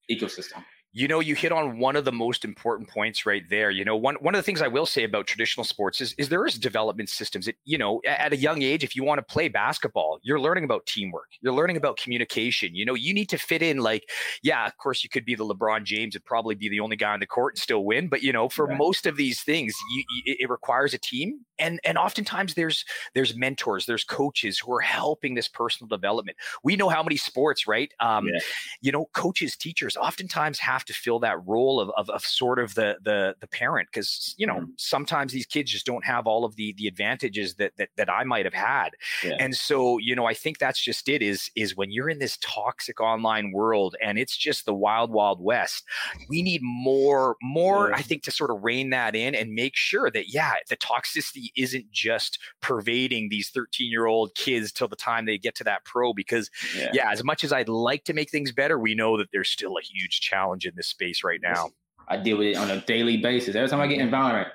[0.08, 0.63] ecosystem.
[0.98, 3.70] You know, you hit on one of the most important points right there.
[3.70, 6.30] You know, one one of the things I will say about traditional sports is is
[6.30, 7.46] there is development systems.
[7.46, 10.64] That, you know, at a young age, if you want to play basketball, you're learning
[10.64, 11.30] about teamwork.
[11.40, 12.74] You're learning about communication.
[12.74, 13.78] You know, you need to fit in.
[13.78, 14.10] Like,
[14.42, 17.14] yeah, of course, you could be the LeBron James and probably be the only guy
[17.14, 18.08] on the court and still win.
[18.08, 18.78] But you know, for yeah.
[18.78, 22.84] most of these things, you, it requires a team, and and oftentimes there's
[23.14, 26.38] there's mentors, there's coaches who are helping this personal development.
[26.64, 27.94] We know how many sports, right?
[28.00, 28.40] Um, yeah.
[28.82, 32.76] You know, coaches, teachers, oftentimes have to fill that role of, of, of sort of
[32.76, 34.71] the the the parent because you know mm-hmm.
[34.78, 38.23] sometimes these kids just don't have all of the the advantages that that, that I
[38.23, 38.89] might have had
[39.23, 39.36] yeah.
[39.39, 42.38] and so you know I think that's just it is is when you're in this
[42.41, 45.84] toxic online world and it's just the wild wild west
[46.30, 47.95] we need more more yeah.
[47.95, 51.52] I think to sort of rein that in and make sure that yeah the toxicity
[51.56, 55.84] isn't just pervading these 13 year old kids till the time they get to that
[55.86, 56.89] pro because yeah.
[56.93, 59.78] yeah as much as I'd like to make things better we know that there's still
[59.78, 61.71] a huge challenge in this space right now.
[62.08, 63.56] I deal with it on a daily basis.
[63.56, 64.47] Every time I get in Valorant,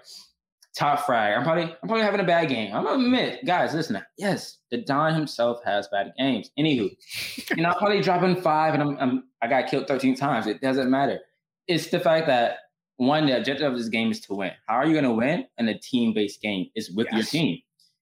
[0.75, 1.37] top frag.
[1.37, 2.75] I'm probably I'm probably having a bad game.
[2.75, 4.01] I'm gonna admit, guys, listen.
[4.17, 6.51] Yes, the Don himself has bad games.
[6.59, 6.91] Anywho,
[7.57, 10.47] you know, I'm probably dropping five, and I'm, I'm I got killed 13 times.
[10.47, 11.21] It doesn't matter.
[11.69, 12.57] It's the fact that
[12.97, 14.53] one, the objective of this game is to win.
[14.67, 15.47] How are you gonna win?
[15.59, 17.15] In a team-based game is with yes.
[17.33, 17.59] your team.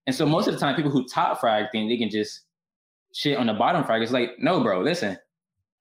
[0.07, 2.43] And so most of the time, people who top frag think they can just
[3.13, 4.03] shit on the bottom frag.
[4.03, 5.19] It's like, no, bro, listen.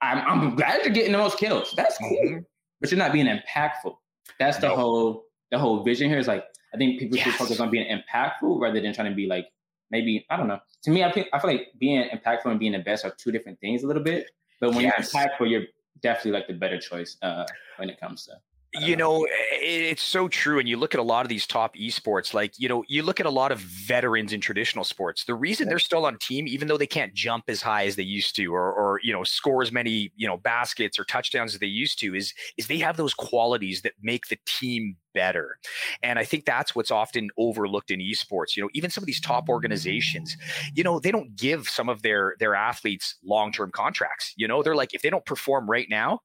[0.01, 1.73] I'm, I'm glad you're getting the most kills.
[1.75, 2.39] That's cool, mm-hmm.
[2.79, 3.95] but you're not being impactful.
[4.39, 6.19] That's the whole the whole vision here.
[6.19, 7.25] Is like I think people yes.
[7.25, 9.47] should focus on being impactful rather than trying to be like
[9.91, 10.59] maybe I don't know.
[10.83, 13.31] To me, I feel, I feel like being impactful and being the best are two
[13.31, 14.27] different things a little bit.
[14.61, 15.13] But when yes.
[15.13, 15.63] you're impactful, you're
[16.01, 17.45] definitely like the better choice uh,
[17.77, 18.33] when it comes to
[18.73, 20.59] you know, it's so true.
[20.59, 23.19] And you look at a lot of these top esports, like, you know, you look
[23.19, 25.25] at a lot of veterans in traditional sports.
[25.25, 28.03] The reason they're still on team, even though they can't jump as high as they
[28.03, 31.59] used to, or, or, you know, score as many, you know, baskets or touchdowns as
[31.59, 35.57] they used to, is, is they have those qualities that make the team better.
[36.03, 38.55] And I think that's what's often overlooked in esports.
[38.55, 40.37] You know, even some of these top organizations,
[40.75, 44.33] you know, they don't give some of their, their athletes long-term contracts.
[44.37, 46.19] You know, they're like, if they don't perform right now,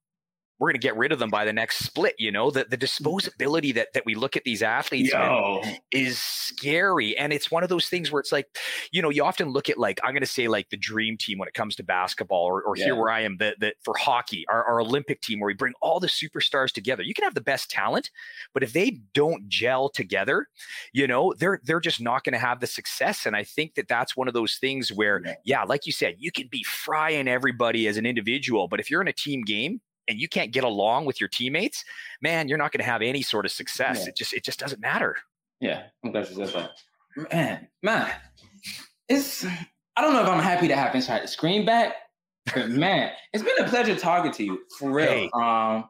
[0.59, 2.15] we're going to get rid of them by the next split.
[2.17, 5.11] You know, the, the disposability that, that we look at these athletes
[5.91, 7.17] is scary.
[7.17, 8.47] And it's one of those things where it's like,
[8.91, 11.37] you know, you often look at like, I'm going to say like the dream team
[11.39, 12.85] when it comes to basketball or, or yeah.
[12.85, 15.73] here where I am, that that for hockey, our, our Olympic team where we bring
[15.81, 17.03] all the superstars together.
[17.03, 18.09] You can have the best talent,
[18.53, 20.47] but if they don't gel together,
[20.93, 23.25] you know, they're, they're just not going to have the success.
[23.25, 25.33] And I think that that's one of those things where, yeah.
[25.43, 29.01] yeah, like you said, you can be frying everybody as an individual, but if you're
[29.01, 31.83] in a team game, and you can't get along with your teammates,
[32.21, 34.03] man, you're not going to have any sort of success.
[34.03, 34.09] Yeah.
[34.09, 35.17] It just it just doesn't matter.
[35.59, 37.31] Yeah, I'm glad you said that.
[37.31, 38.11] Man, man,
[39.07, 41.93] it's I don't know if I'm happy to have inside the screen back,
[42.53, 45.07] but man, it's been a pleasure talking to you for real.
[45.07, 45.29] Hey.
[45.33, 45.85] Um,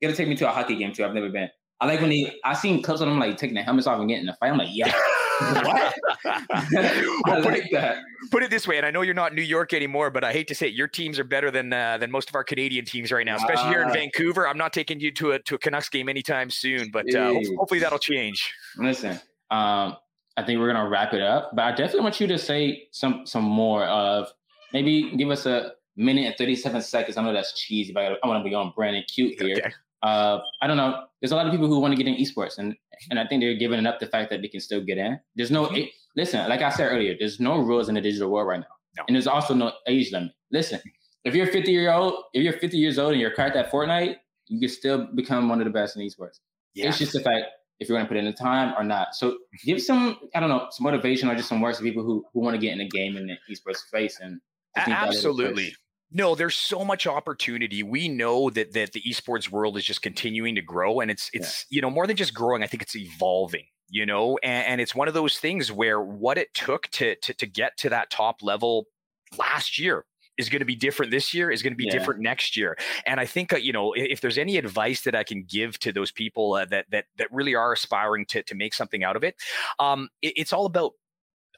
[0.00, 1.04] you gotta take me to a hockey game too.
[1.04, 1.48] I've never been.
[1.80, 4.08] I like when they I seen clips of them like taking their helmets off and
[4.08, 4.50] getting in the fight.
[4.50, 4.92] I'm like, yeah.
[5.40, 5.94] what?
[6.24, 7.98] well, put, like it,
[8.30, 10.48] put it this way, and I know you're not New York anymore, but I hate
[10.48, 13.12] to say it, your teams are better than uh, than most of our Canadian teams
[13.12, 13.92] right now, especially uh, here in ah.
[13.92, 14.48] Vancouver.
[14.48, 17.80] I'm not taking you to a to a Canucks game anytime soon, but uh, hopefully
[17.80, 18.52] that'll change.
[18.76, 19.20] Listen,
[19.50, 19.96] um,
[20.36, 23.26] I think we're gonna wrap it up, but I definitely want you to say some
[23.26, 24.28] some more of
[24.72, 27.16] maybe give us a minute and 37 seconds.
[27.16, 29.56] I know that's cheesy, but I, I want to be on brand and cute here.
[29.56, 29.72] Okay.
[30.02, 31.04] Uh, I don't know.
[31.20, 32.76] There's a lot of people who want to get in esports, and
[33.10, 35.18] and I think they're giving up the fact that they can still get in.
[35.34, 35.86] There's no mm-hmm.
[36.16, 39.04] listen, like I said earlier, there's no rules in the digital world right now, no.
[39.08, 40.32] and there's also no age limit.
[40.52, 40.80] Listen,
[41.24, 44.16] if you're 50 year old, if you're 50 years old and you're cracked at Fortnite,
[44.46, 46.38] you can still become one of the best in esports.
[46.74, 46.88] Yeah.
[46.88, 47.46] It's just the fact
[47.80, 49.14] if you're going to put in the time or not.
[49.14, 52.24] So give some, I don't know, some motivation or just some words to people who
[52.32, 54.40] who want to get in the game in the esports space and
[54.76, 55.74] absolutely
[56.10, 57.82] No, there's so much opportunity.
[57.82, 61.66] We know that that the esports world is just continuing to grow, and it's it's
[61.70, 61.76] yeah.
[61.76, 62.62] you know more than just growing.
[62.62, 63.64] I think it's evolving.
[63.90, 67.34] You know, and, and it's one of those things where what it took to to
[67.34, 68.86] to get to that top level
[69.38, 70.04] last year
[70.38, 71.92] is going to be different this year is going to be yeah.
[71.92, 75.22] different next year and i think uh, you know if there's any advice that i
[75.22, 78.72] can give to those people uh, that that that really are aspiring to to make
[78.72, 79.34] something out of it
[79.78, 80.92] um it, it's all about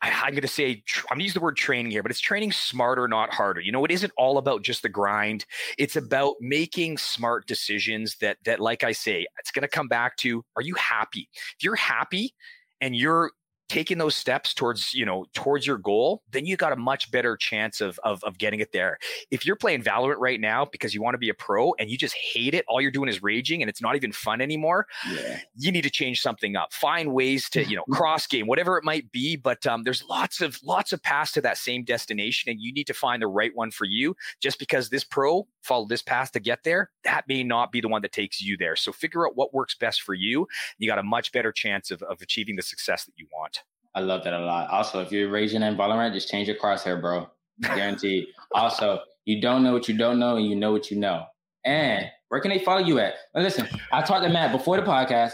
[0.02, 2.20] I, am going to say, I'm going to use the word training here, but it's
[2.20, 3.60] training smarter, not harder.
[3.60, 5.44] You know, it isn't all about just the grind.
[5.78, 10.16] It's about making smart decisions that, that, like I say, it's going to come back
[10.18, 11.28] to, are you happy?
[11.58, 12.34] If you're happy
[12.80, 13.32] and you're
[13.70, 17.36] taking those steps towards you know towards your goal then you got a much better
[17.36, 18.98] chance of, of of getting it there.
[19.30, 21.96] If you're playing valorant right now because you want to be a pro and you
[21.96, 25.38] just hate it all you're doing is raging and it's not even fun anymore yeah.
[25.54, 26.72] you need to change something up.
[26.72, 30.40] Find ways to you know cross game whatever it might be but um, there's lots
[30.40, 33.54] of lots of paths to that same destination and you need to find the right
[33.54, 34.16] one for you.
[34.40, 37.88] Just because this pro followed this path to get there that may not be the
[37.88, 40.46] one that takes you there so figure out what works best for you
[40.78, 43.62] you got a much better chance of, of achieving the success that you want
[43.94, 44.70] I love that a lot.
[44.70, 47.28] Also, if you're raging in Valorant, just change your crosshair, bro.
[47.60, 48.28] Guaranteed.
[48.54, 51.24] also, you don't know what you don't know, and you know what you know.
[51.64, 53.14] And where can they follow you at?
[53.34, 55.32] Well, listen, I talked to Matt before the podcast.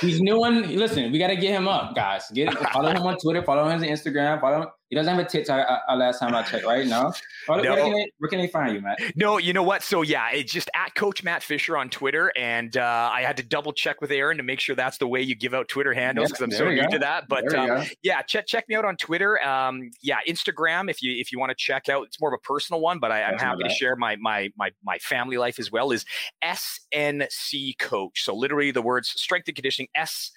[0.00, 0.62] He's new one.
[0.76, 2.24] Listen, we got to get him up, guys.
[2.34, 3.42] Get follow him on Twitter.
[3.42, 4.40] Follow him on Instagram.
[4.40, 4.68] Follow him.
[4.92, 5.52] He doesn't have a.
[5.54, 6.86] Uh, uh, last time I checked, right?
[6.86, 7.14] No.
[7.46, 7.72] Where, no.
[7.72, 9.00] Where, can they, where, can they, find you, Matt?
[9.16, 9.82] No, you know what?
[9.82, 13.42] So yeah, it's just at Coach Matt Fisher on Twitter, and uh, I had to
[13.42, 16.28] double check with Aaron to make sure that's the way you give out Twitter handles
[16.28, 16.90] because yeah, I'm so new go.
[16.90, 17.26] to that.
[17.26, 19.42] But um, yeah, check check me out on Twitter.
[19.42, 22.04] Um, yeah, Instagram if you if you want to check out.
[22.04, 24.72] It's more of a personal one, but I, am happy to share my my my
[24.84, 25.90] my family life as well.
[25.90, 26.04] Is
[26.44, 28.24] SNC Coach.
[28.24, 30.32] So literally the words strength and conditioning S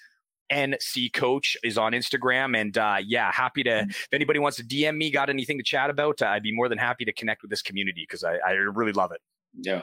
[0.52, 2.58] NC Coach is on Instagram.
[2.58, 3.90] And uh, yeah, happy to, mm.
[3.90, 6.68] if anybody wants to DM me, got anything to chat about, uh, I'd be more
[6.68, 9.20] than happy to connect with this community because I, I really love it.
[9.54, 9.82] Yeah.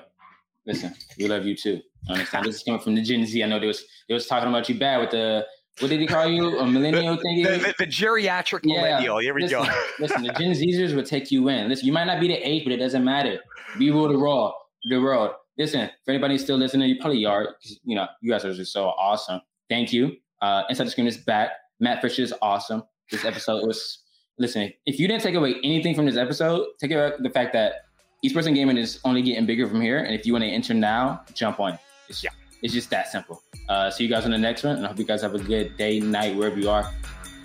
[0.65, 1.81] Listen, we love you too.
[2.07, 2.45] I understand.
[2.45, 3.43] this is coming from the Gen Z.
[3.43, 5.45] I know they was they was talking about you bad with the
[5.79, 6.59] what did he call you?
[6.59, 7.41] A millennial thing?
[7.41, 8.75] The, the, the, geriatric yeah.
[8.75, 9.17] millennial.
[9.17, 9.81] Here we listen, go.
[9.99, 11.67] listen, the Gen Zers will take you in.
[11.67, 13.39] Listen, you might not be the age, but it doesn't matter.
[13.79, 14.51] Be rule the raw,
[14.89, 15.31] the world.
[15.57, 17.55] Listen, for anybody still listening, you probably are.
[17.83, 19.41] You know, you guys are just so awesome.
[19.67, 20.15] Thank you.
[20.43, 21.51] Uh, Inside the Screen is back.
[21.79, 22.83] Matt Fisher is awesome.
[23.09, 23.99] This episode was,
[24.37, 27.85] listen, if you didn't take away anything from this episode, take away the fact that
[28.25, 29.99] esports and gaming is only getting bigger from here.
[29.99, 31.79] And if you want to enter now, jump on.
[32.09, 33.41] It's, yeah, it's just that simple.
[33.69, 34.75] Uh, see you guys on the next one.
[34.75, 36.91] And I hope you guys have a good day, night, wherever you are.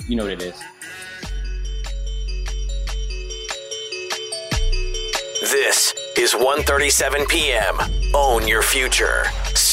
[0.09, 0.61] You know what it is.
[5.41, 7.79] This is 1:37 p.m.
[8.13, 9.27] Own your future.